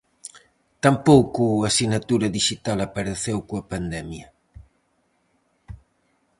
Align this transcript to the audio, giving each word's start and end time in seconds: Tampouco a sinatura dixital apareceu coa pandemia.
Tampouco 0.85 1.43
a 1.67 1.69
sinatura 1.77 2.27
dixital 2.37 2.77
apareceu 2.81 3.37
coa 3.47 3.67
pandemia. 3.71 4.27